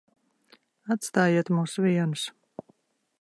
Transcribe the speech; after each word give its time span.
Atstājiet 0.95 1.53
mūs 1.57 1.77
vienus. 1.87 2.27